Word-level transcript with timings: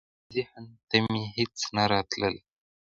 ذهن 0.35 0.65
ته 0.89 0.97
مي 1.11 1.23
هیڅ 1.37 1.55
نه 1.75 1.83
راتلل. 1.91 2.35